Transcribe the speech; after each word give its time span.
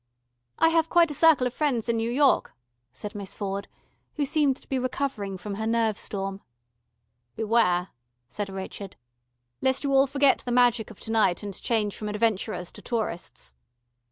"I 0.57 0.69
have 0.69 0.89
quite 0.89 1.11
a 1.11 1.13
circle 1.13 1.45
of 1.45 1.53
friends 1.53 1.87
in 1.87 1.95
New 1.97 2.09
York," 2.09 2.53
said 2.91 3.13
Miss 3.13 3.35
Ford, 3.35 3.67
who 4.15 4.25
seemed 4.25 4.57
to 4.57 4.67
be 4.67 4.79
recovering 4.79 5.37
from 5.37 5.53
her 5.61 5.67
nerve 5.67 5.95
storm. 5.95 6.41
"Beware," 7.35 7.89
said 8.27 8.49
Richard, 8.49 8.95
"lest 9.61 9.83
you 9.83 9.93
all 9.93 10.07
forget 10.07 10.39
the 10.39 10.51
magic 10.51 10.89
of 10.89 10.99
to 11.01 11.11
night, 11.11 11.43
and 11.43 11.53
change 11.61 11.95
from 11.95 12.09
adventurers 12.09 12.71
to 12.71 12.81
tourists." 12.81 13.53